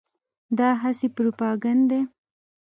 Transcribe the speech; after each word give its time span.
دا 0.57 0.69
هسې 0.81 1.07
پروپاګند 1.15 1.83
دی. 1.89 2.01